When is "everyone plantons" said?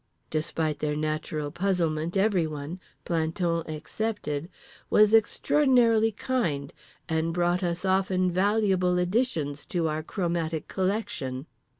2.17-3.65